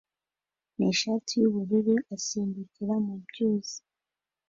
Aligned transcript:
nishati 0.77 1.31
yubururu 1.41 1.95
asimbukira 2.15 2.95
mu 3.05 3.15
byuzi 3.25 3.79